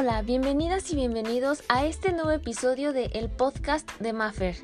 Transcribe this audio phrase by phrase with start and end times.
[0.00, 4.54] Hola, bienvenidas y bienvenidos a este nuevo episodio de el podcast de Maffer.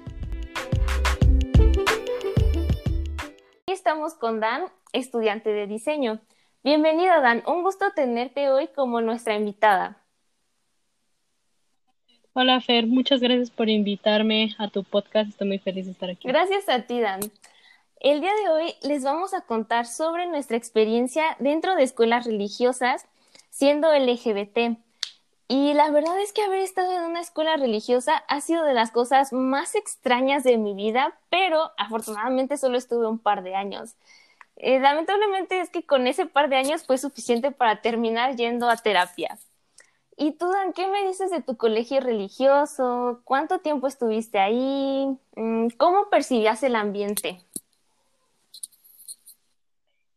[3.62, 6.21] Aquí estamos con Dan, estudiante de diseño.
[6.62, 10.04] Bienvenida Dan, un gusto tenerte hoy como nuestra invitada.
[12.35, 16.28] Hola Fer, muchas gracias por invitarme a tu podcast, estoy muy feliz de estar aquí.
[16.28, 17.19] Gracias a ti Dan.
[17.98, 23.09] El día de hoy les vamos a contar sobre nuestra experiencia dentro de escuelas religiosas
[23.51, 24.84] siendo LGBT.
[25.56, 28.90] Y la verdad es que haber estado en una escuela religiosa ha sido de las
[28.90, 33.95] cosas más extrañas de mi vida, pero afortunadamente solo estuve un par de años.
[34.56, 38.76] Eh, lamentablemente es que con ese par de años fue suficiente para terminar yendo a
[38.76, 39.38] terapia.
[40.16, 43.20] ¿Y tú, Dan, qué me dices de tu colegio religioso?
[43.23, 45.16] ¿Cuánto tiempo estuviste ahí?
[45.36, 47.38] Mm, ¿Cómo percibías el ambiente?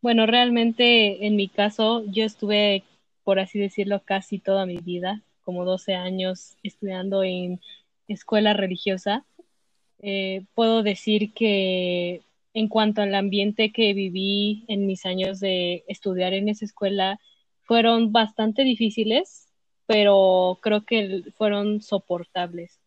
[0.01, 2.83] Bueno, realmente en mi caso yo estuve,
[3.23, 7.61] por así decirlo, casi toda mi vida, como 12 años estudiando en
[8.09, 9.25] escuela religiosa.
[9.99, 12.21] Eh, puedo decir que
[12.53, 17.21] en cuanto al ambiente que viví en mis años de estudiar en esa escuela,
[17.63, 19.47] fueron bastante difíciles,
[19.85, 22.81] pero creo que fueron soportables.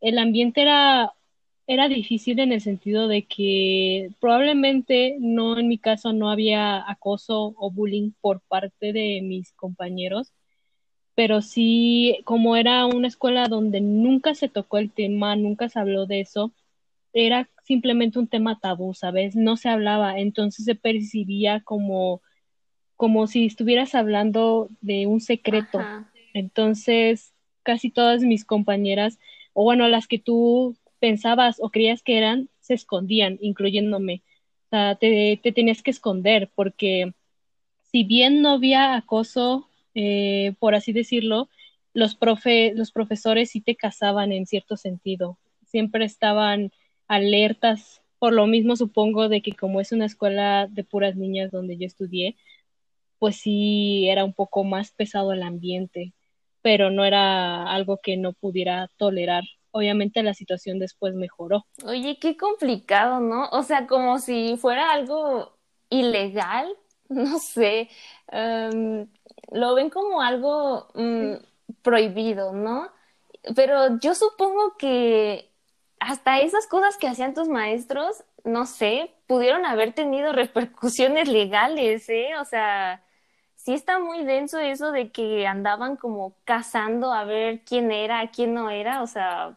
[0.00, 1.12] El ambiente era,
[1.66, 7.54] era difícil en el sentido de que probablemente no, en mi caso, no había acoso
[7.58, 10.32] o bullying por parte de mis compañeros,
[11.16, 16.04] pero sí, como era una escuela donde nunca se tocó el tema, nunca se habló
[16.04, 16.52] de eso,
[17.14, 19.34] era simplemente un tema tabú, ¿sabes?
[19.34, 22.20] No se hablaba, entonces se percibía como,
[22.96, 25.80] como si estuvieras hablando de un secreto.
[26.34, 29.18] Entonces, casi todas mis compañeras,
[29.54, 34.22] o bueno, las que tú pensabas o creías que eran, se escondían, incluyéndome.
[34.66, 37.14] O sea, te, te tenías que esconder porque
[37.90, 39.66] si bien no había acoso,
[39.98, 41.48] eh, por así decirlo,
[41.94, 45.38] los, profe, los profesores sí te casaban en cierto sentido.
[45.64, 46.70] Siempre estaban
[47.08, 51.78] alertas, por lo mismo supongo de que como es una escuela de puras niñas donde
[51.78, 52.36] yo estudié,
[53.18, 56.12] pues sí era un poco más pesado el ambiente,
[56.60, 59.44] pero no era algo que no pudiera tolerar.
[59.70, 61.64] Obviamente la situación después mejoró.
[61.86, 63.48] Oye, qué complicado, ¿no?
[63.48, 65.56] O sea, como si fuera algo
[65.88, 66.68] ilegal,
[67.08, 67.88] no sé,
[68.30, 69.08] em,
[69.52, 71.34] lo ven como algo mm,
[71.82, 72.90] prohibido, ¿no?
[73.54, 75.50] Pero yo supongo que
[76.00, 82.36] hasta esas cosas que hacían tus maestros, no sé, pudieron haber tenido repercusiones legales, ¿eh?
[82.40, 83.02] O sea,
[83.56, 88.54] sí está muy denso eso de que andaban como cazando a ver quién era, quién
[88.54, 89.56] no era, o sea,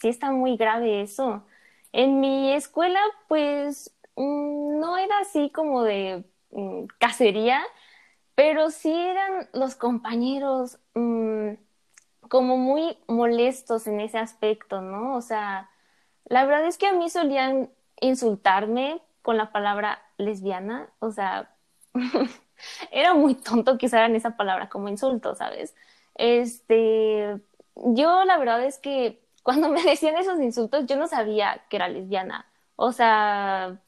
[0.00, 1.44] sí está muy grave eso.
[1.92, 7.62] En mi escuela, pues, mm, no era así como de mm, cacería,
[8.34, 10.78] pero sí eran los compañeros
[12.28, 15.16] como muy molestos en ese aspecto, ¿no?
[15.16, 15.70] O sea,
[16.24, 21.50] la verdad es que a mí solían insultarme con la palabra lesbiana, o sea,
[22.90, 25.74] era muy tonto que usaran esa palabra como insulto, ¿sabes?
[26.14, 27.40] Este,
[27.74, 31.88] yo la verdad es que cuando me decían esos insultos yo no sabía que era
[31.88, 32.46] lesbiana,
[32.76, 33.78] o sea,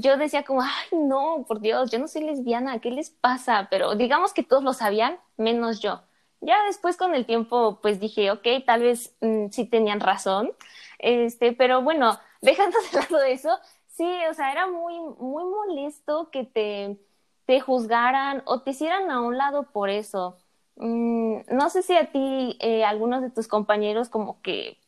[0.00, 3.68] yo decía como, ay, no, por Dios, yo no soy lesbiana, ¿qué les pasa?
[3.70, 6.02] Pero digamos que todos lo sabían, menos yo.
[6.40, 10.52] Ya después con el tiempo, pues dije, ok, tal vez mm, sí tenían razón,
[10.98, 13.50] este, pero bueno, dejando de lado eso,
[13.86, 16.98] sí, o sea, era muy, muy molesto que te,
[17.46, 20.36] te juzgaran o te hicieran a un lado por eso.
[20.76, 24.78] Mm, no sé si a ti, eh, algunos de tus compañeros como que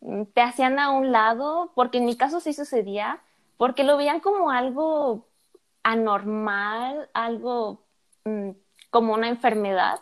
[0.00, 3.22] mm, te hacían a un lado, porque en mi caso sí sucedía,
[3.58, 5.28] porque lo veían como algo
[5.82, 7.84] anormal, algo
[8.90, 10.00] como una enfermedad.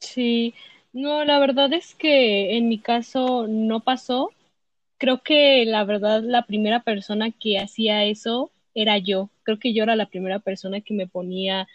[0.00, 0.54] Sí,
[0.92, 4.30] no, la verdad es que en mi caso no pasó.
[4.98, 9.30] Creo que la verdad la primera persona que hacía eso era yo.
[9.44, 11.68] Creo que yo era la primera persona que me ponía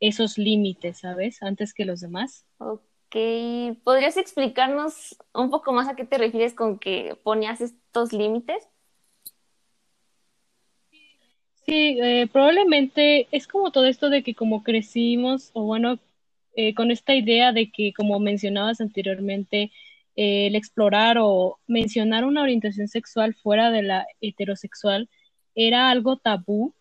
[0.00, 1.42] esos límites, ¿sabes?
[1.42, 2.46] Antes que los demás.
[2.58, 3.16] Ok,
[3.82, 7.60] ¿podrías explicarnos un poco más a qué te refieres con que ponías
[7.98, 8.68] estos límites?
[11.66, 15.98] Sí, eh, probablemente es como todo esto de que como crecimos, o bueno,
[16.54, 19.70] eh, con esta idea de que, como mencionabas anteriormente,
[20.16, 25.08] eh, el explorar o mencionar una orientación sexual fuera de la heterosexual
[25.54, 26.74] era algo tabú,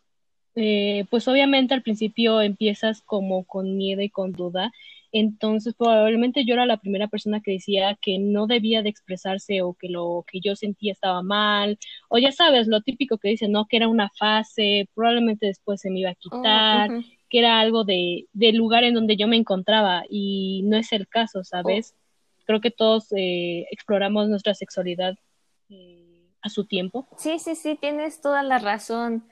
[1.11, 4.71] pues obviamente al principio empiezas como con miedo y con duda,
[5.19, 9.73] entonces probablemente yo era la primera persona que decía que no debía de expresarse o
[9.73, 11.77] que lo que yo sentía estaba mal,
[12.09, 13.65] o ya sabes, lo típico que dicen, ¿no?
[13.67, 16.91] Que era una fase, probablemente después se me iba a quitar.
[17.29, 21.09] que era algo de, del lugar en donde yo me encontraba y no es el
[21.09, 21.93] caso, ¿sabes?
[22.45, 25.15] Creo que todos eh, exploramos nuestra sexualidad
[25.69, 27.05] eh, a su tiempo.
[27.17, 29.25] Sí, sí, sí, tienes toda la razón.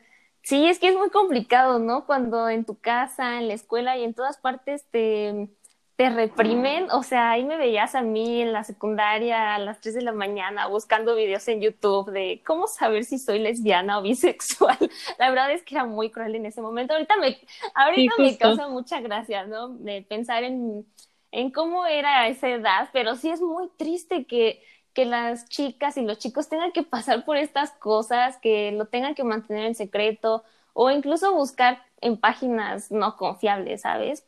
[0.45, 2.05] Sí, es que es muy complicado, ¿no?
[2.05, 5.49] Cuando en tu casa, en la escuela y en todas partes te,
[5.95, 6.89] te reprimen.
[6.91, 10.11] O sea, ahí me veías a mí en la secundaria a las 3 de la
[10.11, 14.77] mañana buscando videos en YouTube de cómo saber si soy lesbiana o bisexual.
[15.17, 16.93] La verdad es que era muy cruel en ese momento.
[16.93, 17.37] Ahorita me,
[17.73, 19.69] ahorita me causa mucha gracia, ¿no?
[19.69, 20.85] De pensar en,
[21.31, 24.61] en cómo era esa edad, pero sí es muy triste que
[24.95, 29.13] que las chicas y los chicos tengan que pasar por estas cosas, que lo tengan
[29.13, 34.25] que mantener en secreto o incluso buscar en páginas no confiables, ¿sabes?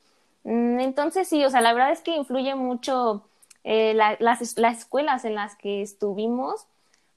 [0.47, 3.27] Mm, entonces sí, o sea, la verdad es que influye mucho
[3.65, 6.67] eh, las, escuelas en las que estuvimos,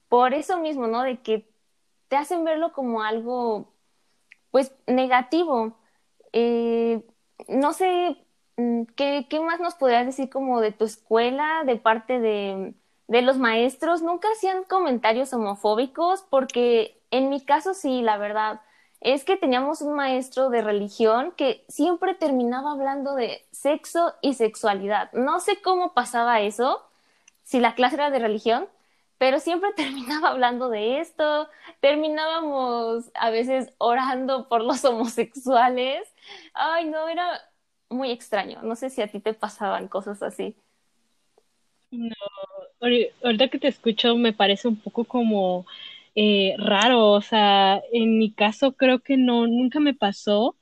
[0.09, 1.03] por eso mismo, ¿no?
[1.03, 1.47] De que
[2.09, 3.73] te hacen verlo como algo,
[4.51, 5.77] pues, negativo.
[6.33, 7.03] Eh,
[7.47, 8.17] no sé,
[8.57, 12.73] mm, ¿qué, ¿qué más nos podrías decir como de tu escuela, de parte de,
[13.07, 18.61] de los maestros nunca hacían comentarios homofóbicos porque en mi caso sí, la verdad,
[19.01, 25.11] es que teníamos un maestro de religión que siempre terminaba hablando de sexo y sexualidad.
[25.13, 26.85] No sé cómo pasaba eso,
[27.43, 28.67] si la clase era de religión,
[29.17, 31.49] pero siempre terminaba hablando de esto,
[31.79, 36.07] terminábamos a veces orando por los homosexuales.
[36.53, 37.41] Ay, no, era
[37.89, 38.61] muy extraño.
[38.63, 40.55] No sé si a ti te pasaban cosas así.
[41.91, 42.15] No,
[43.23, 45.65] ahorita que te escucho me parece un poco como
[46.15, 50.57] eh, raro, o sea, en mi caso creo que no, nunca me pasó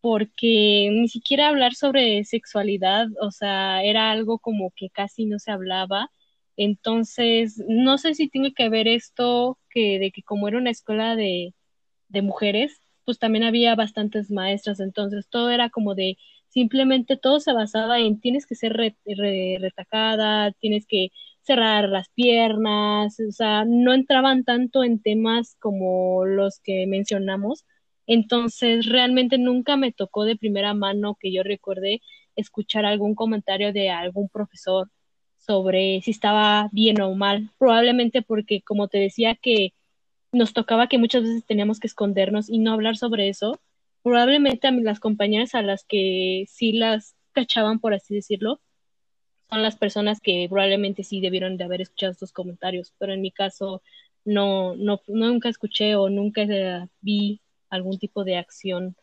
[0.00, 5.52] porque ni siquiera hablar sobre sexualidad, o sea, era algo como que casi no se
[5.52, 6.10] hablaba.
[6.56, 11.16] Entonces, no sé si tiene que ver esto que de que como era una escuela
[11.16, 11.54] de,
[12.08, 17.52] de mujeres, pues también había bastantes maestras, entonces todo era como de simplemente todo se
[17.52, 18.74] basaba en tienes que ser
[19.04, 21.10] retacada, tienes que
[21.42, 27.64] cerrar las piernas, o sea, no entraban tanto en temas como los que mencionamos.
[28.06, 32.00] Entonces, realmente nunca me tocó de primera mano que yo recuerde
[32.36, 34.90] escuchar algún comentario de algún profesor
[35.38, 37.50] sobre si estaba bien o mal.
[37.58, 39.74] Probablemente porque, como te decía, que
[40.32, 43.60] nos tocaba que muchas veces teníamos que escondernos y no hablar sobre eso.
[44.02, 48.60] Probablemente a las compañeras a las que sí las cachaban, por así decirlo,
[49.52, 53.30] son las personas que probablemente sí debieron de haber escuchado estos comentarios, pero en mi
[53.30, 53.82] caso
[54.24, 56.46] no, no nunca escuché o nunca
[57.02, 58.96] vi algún tipo de acción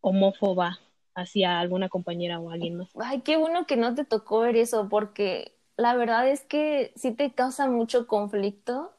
[0.00, 0.78] homófoba
[1.14, 2.88] hacia alguna compañera o alguien más.
[2.98, 7.12] Ay, qué bueno que no te tocó ver eso, porque la verdad es que sí
[7.12, 8.92] te causa mucho conflicto.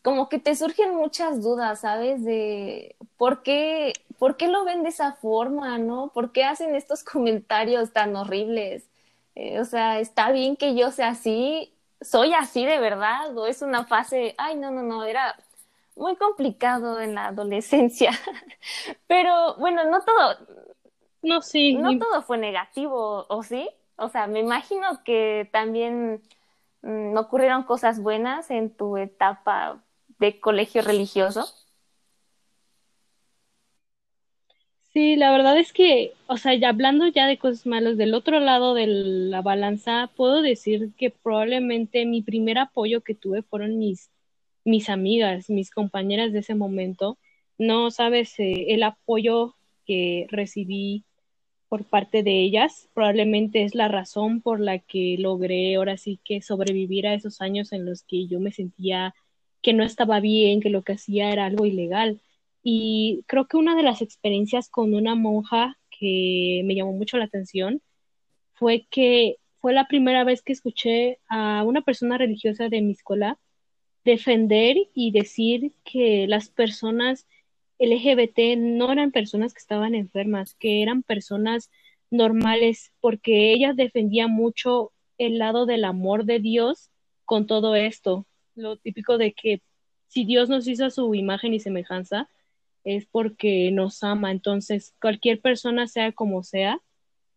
[0.00, 2.24] Como que te surgen muchas dudas, ¿sabes?
[2.24, 6.10] De por qué, por qué lo ven de esa forma, ¿no?
[6.14, 8.88] ¿Por qué hacen estos comentarios tan horribles?
[9.34, 13.62] Eh, o sea, está bien que yo sea así, soy así de verdad, o es
[13.62, 15.36] una fase, ay, no, no, no, era
[15.96, 18.10] muy complicado en la adolescencia.
[19.06, 20.36] Pero bueno, no todo.
[21.22, 21.74] No, sí.
[21.74, 23.68] No todo fue negativo, ¿o sí?
[23.96, 26.22] O sea, me imagino que también
[26.82, 29.82] mm, ocurrieron cosas buenas en tu etapa
[30.18, 31.46] de colegio religioso.
[34.94, 38.38] Sí, la verdad es que, o sea, ya hablando ya de cosas malas, del otro
[38.38, 44.10] lado de la balanza, puedo decir que probablemente mi primer apoyo que tuve fueron mis,
[44.64, 47.18] mis amigas, mis compañeras de ese momento.
[47.58, 51.04] No sabes eh, el apoyo que recibí
[51.68, 56.40] por parte de ellas, probablemente es la razón por la que logré ahora sí que
[56.42, 59.14] sobrevivir a esos años en los que yo me sentía
[59.62, 62.20] que no estaba bien, que lo que hacía era algo ilegal
[62.64, 67.26] y creo que una de las experiencias con una monja que me llamó mucho la
[67.26, 67.82] atención
[68.54, 73.38] fue que fue la primera vez que escuché a una persona religiosa de mi escuela
[74.04, 77.26] defender y decir que las personas
[77.78, 81.70] LGBT no eran personas que estaban enfermas, que eran personas
[82.10, 86.90] normales, porque ella defendía mucho el lado del amor de Dios
[87.26, 88.26] con todo esto.
[88.54, 89.60] Lo típico de que
[90.08, 92.28] si Dios nos hizo su imagen y semejanza,
[92.84, 94.30] es porque nos ama.
[94.30, 96.80] Entonces, cualquier persona, sea como sea,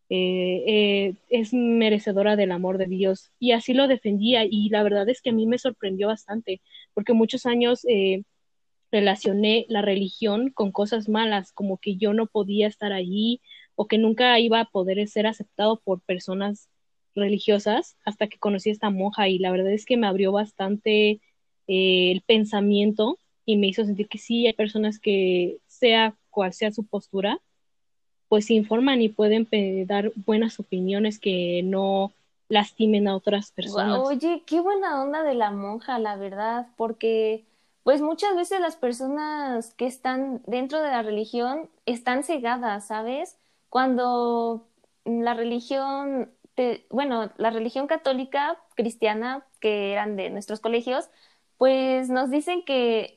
[0.10, 3.32] eh, eh, es merecedora del amor de Dios.
[3.40, 4.46] Y así lo defendía.
[4.50, 6.62] Y la verdad es que a mí me sorprendió bastante,
[6.94, 8.24] porque muchos años eh,
[8.92, 13.42] relacioné la religión con cosas malas, como que yo no podía estar allí
[13.76, 16.70] o que nunca iba a poder ser aceptado por personas
[17.16, 21.22] religiosas hasta que conocí a esta monja y la verdad es que me abrió bastante
[21.68, 26.84] el pensamiento y me hizo sentir que sí hay personas que, sea cual sea su
[26.84, 27.40] postura,
[28.28, 29.48] pues se informan y pueden
[29.88, 32.12] dar buenas opiniones que no
[32.50, 34.00] lastimen a otras personas.
[34.00, 37.46] Oye, qué buena onda de la monja, la verdad, porque
[37.84, 43.38] pues muchas veces las personas que están dentro de la religión están cegadas, ¿sabes?
[43.70, 44.68] Cuando
[45.06, 46.34] la religión,
[46.90, 51.10] bueno, la religión católica, cristiana, que eran de nuestros colegios,
[51.58, 53.17] pues nos dicen que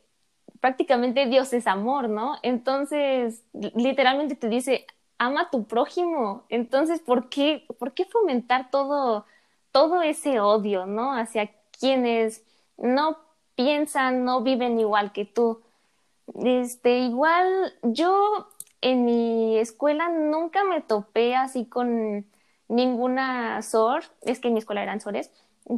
[0.60, 2.36] prácticamente Dios es amor, ¿no?
[2.42, 4.86] Entonces, literalmente te dice,
[5.18, 6.44] ama a tu prójimo.
[6.48, 9.26] Entonces, ¿por qué, por qué fomentar todo,
[9.72, 11.12] todo ese odio, ¿no?
[11.14, 12.44] Hacia quienes
[12.76, 13.18] no
[13.54, 15.62] piensan, no viven igual que tú.
[16.44, 18.48] Este, igual yo
[18.80, 22.26] en mi escuela nunca me topé así con
[22.68, 25.30] ninguna SOR, es que en mi escuela eran SORES,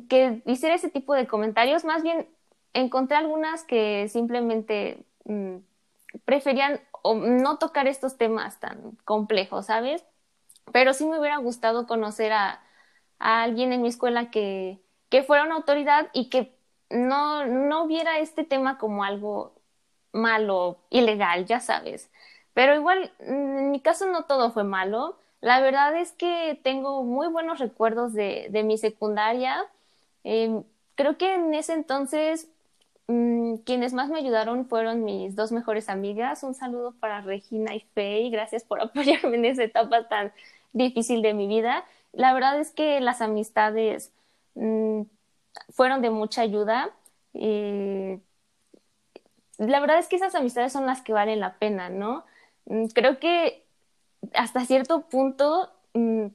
[0.08, 2.28] que hiciera ese tipo de comentarios, más bien
[2.74, 5.56] encontré algunas que simplemente mm,
[6.24, 10.04] preferían o no tocar estos temas tan complejos, ¿sabes?
[10.72, 12.62] Pero sí me hubiera gustado conocer a,
[13.18, 16.56] alguien en mi escuela que, que fuera una autoridad y que
[16.90, 19.54] no, no viera este tema como algo
[20.12, 22.10] malo, ilegal, ya sabes.
[22.54, 25.18] Pero igual, en mi caso no todo fue malo.
[25.40, 29.64] La verdad es que tengo muy buenos recuerdos de, de mi secundaria.
[30.24, 30.64] Em,
[30.96, 32.48] creo que en ese entonces
[33.12, 36.42] Mm, quienes más me ayudaron fueron mis dos mejores amigas.
[36.42, 38.30] Un saludo para Regina y Faye.
[38.30, 40.32] Gracias por apoyarme en esa etapa tan
[40.72, 41.84] difícil de mi vida.
[42.12, 44.12] La verdad es que las amistades
[44.54, 45.02] mm,
[45.70, 46.90] fueron de mucha ayuda.
[47.34, 48.18] Eh,
[49.58, 52.24] la verdad es que esas amistades son las que valen la pena, ¿no?
[52.66, 53.64] Mm, creo que
[54.34, 55.70] hasta cierto punto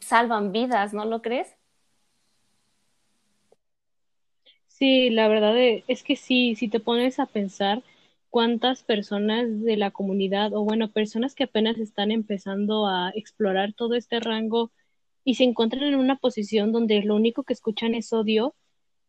[0.01, 1.55] salvan vidas, ¿no lo crees?
[4.79, 7.84] Sí, la verdad e, es que sí, si te pones a pensar
[8.29, 13.96] cuántas personas de la comunidad o bueno, personas que apenas están empezando a explorar todo
[13.96, 14.72] este rango
[15.24, 18.55] y se encuentran en una posición donde lo único que escuchan es odio,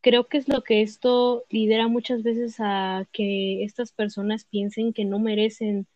[0.00, 5.04] creo que es lo que esto lidera muchas veces a que estas personas piensen que
[5.04, 5.86] no merecen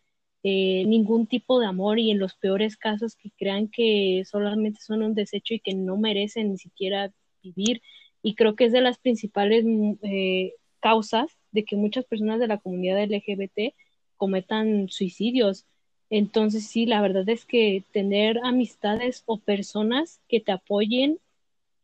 [0.43, 5.03] eh, ningún tipo de amor y en los peores casos que crean que solamente son
[5.03, 7.11] un desecho y que no merecen ni siquiera
[7.41, 7.81] vivir
[8.23, 12.47] y creo que es de las principales mm, eh, causas de que muchas personas de
[12.47, 13.75] la comunidad LGBT
[14.17, 15.65] cometan suicidios.
[16.09, 21.19] Entonces, sí, la verdad es que tener amistades o personas que te apoyen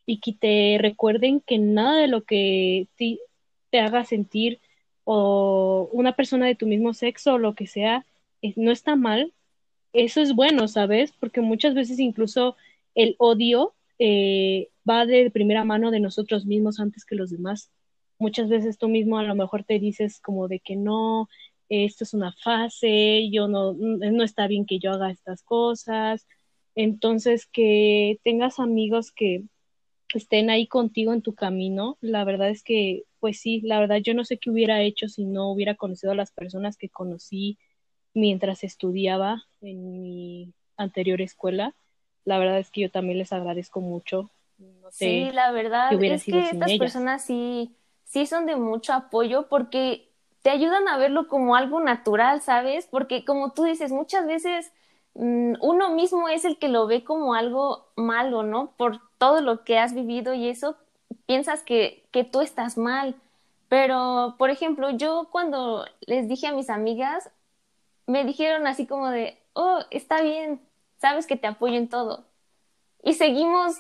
[0.06, 3.20] y que te recuerden que nada de lo que te,
[3.70, 4.60] te haga sentir
[5.04, 8.06] o una persona de tu mismo sexo o lo que sea
[8.56, 9.34] no está mal,
[9.94, 11.12] eso es bueno, ¿sabes?
[11.20, 12.56] Porque muchas veces incluso
[12.96, 17.72] el odio eh, va de primera mano de nosotros mismos antes que los demás.
[18.18, 21.30] Muchas veces tú mismo a lo mejor te dices como de que no,
[21.70, 26.28] esto es una fase, yo no, no está bien que yo haga estas cosas.
[26.76, 29.44] Entonces, que tengas amigos que
[30.14, 34.14] estén ahí contigo en tu camino, la verdad es que, pues sí, la verdad yo
[34.14, 37.58] no sé qué hubiera hecho si no hubiera conocido a las personas que conocí
[38.14, 41.76] mientras estudiaba en mi anterior escuela.
[42.26, 44.30] La verdad es que yo también les agradezco mucho
[44.92, 50.10] sí, la verdad es que estas personas sí, sí son de mucho apoyo porque
[50.42, 52.88] te ayudan a verlo como algo natural, ¿sabes?
[52.88, 54.72] Porque como tú dices, muchas veces
[55.16, 58.72] mm, uno mismo es el que lo ve como algo malo, ¿no?
[58.78, 60.78] Por todo lo que has vivido y eso
[61.26, 63.16] piensas que, que tú estás mal.
[63.68, 67.30] Pero, por ejemplo, yo cuando les dije a mis amigas,
[68.08, 70.60] me dijeron así como de, oh, está bien,
[71.00, 72.26] sabes que te apoyo en todo.
[73.04, 73.78] Y seguimos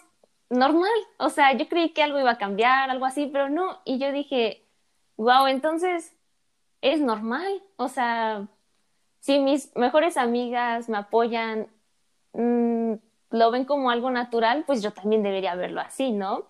[0.49, 0.89] normal.
[1.17, 3.79] O sea, yo creí que algo iba a cambiar, algo así, pero no.
[3.85, 4.65] Y yo dije,
[5.17, 6.15] wow, entonces
[6.81, 7.61] es normal.
[7.77, 8.47] O sea,
[9.19, 11.67] si mis mejores amigas me apoyan,
[12.33, 12.93] mm,
[13.31, 16.47] lo ven como algo natural, pues yo también debería verlo así, ¿no?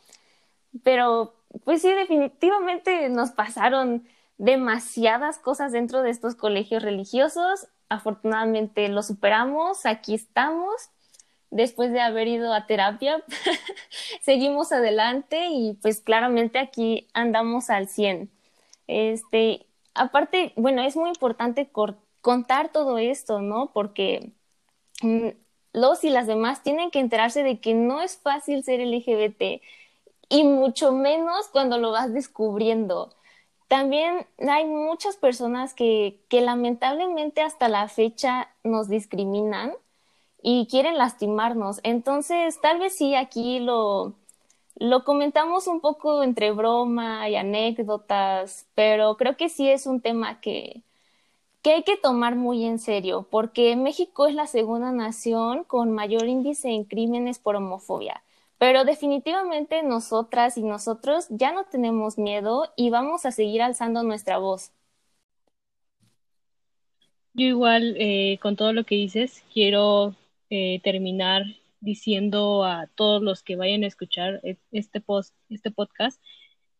[0.83, 1.33] Pero,
[1.65, 4.07] pues sí, definitivamente nos pasaron
[4.38, 7.67] demasiadas cosas dentro de estos colegios religiosos.
[7.89, 10.89] Afortunadamente lo superamos, aquí estamos
[11.51, 13.24] después de haber ido a terapia,
[14.22, 18.29] seguimos adelante y pues claramente aquí andamos al 100.
[18.88, 21.69] Este, aparte, bueno, es muy importante
[22.22, 23.72] contar todo esto, ¿no?
[23.74, 24.31] Porque
[25.01, 25.29] mm,
[25.74, 29.62] los y las demás tienen que enterarse de que no es fácil ser LGBT
[30.29, 33.13] y mucho menos cuando lo vas descubriendo.
[33.69, 39.73] También hay muchas personas que, que lamentablemente hasta la fecha nos discriminan
[40.43, 41.79] y quieren lastimarnos.
[41.83, 44.15] Entonces, tal vez sí aquí lo,
[44.75, 50.41] lo comentamos un poco entre broma y anécdotas, pero creo que sí es un tema
[50.41, 50.83] que,
[51.61, 56.27] que hay que tomar muy en serio, porque México es la segunda nación con mayor
[56.27, 58.23] índice en crímenes por homofobia.
[58.59, 64.37] Pero definitivamente nosotras y nosotros ya no tenemos miedo y vamos a seguir alzando nuestra
[64.37, 64.71] voz.
[67.33, 70.15] Yo igual, eh, con todo lo que dices, quiero
[70.49, 71.43] eh, terminar
[71.79, 76.21] diciendo a todos los que vayan a escuchar e-, este, post, este podcast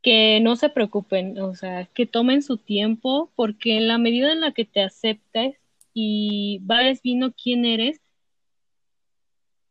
[0.02, 4.42] que no se preocupen, o sea, que tomen su tiempo, porque en la medida en
[4.42, 5.58] la que te aceptes
[5.94, 8.02] y vayas viendo quién eres,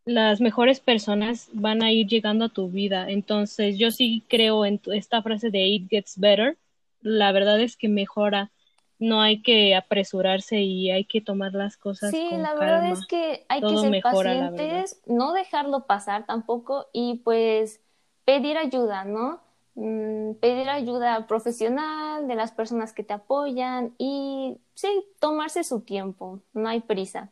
[0.08, 3.10] las mejores personas van a ir llegando a tu vida.
[3.10, 6.56] Entonces, yo sí creo en esta frase de It Gets Better.
[7.02, 8.50] La verdad es que mejora.
[8.98, 12.10] No hay que apresurarse y hay que tomar las cosas.
[12.10, 17.80] Sí, la verdad es que hay que ser pacientes, no dejarlo pasar tampoco y pues
[18.24, 19.40] pedir ayuda, ¿no?
[19.74, 24.88] Mm, pedir ayuda profesional de las personas que te apoyan y sí,
[25.20, 27.30] tomarse su tiempo, no hay prisa.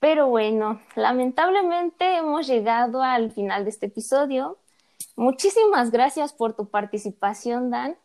[0.00, 4.58] Pero bueno, lamentablemente hemos llegado al final de este episodio.
[5.14, 7.96] Muchísimas gracias por tu participación, Dan.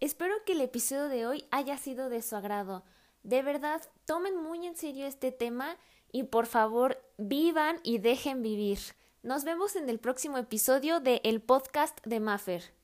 [0.00, 2.84] Espero que el episodio de hoy haya sido de su agrado.
[3.22, 5.76] De verdad, tomen muy en serio este tema
[6.10, 8.78] y por favor vivan y dejen vivir.
[9.22, 12.77] Nos vemos en el próximo episodio de El Podcast de Maffer.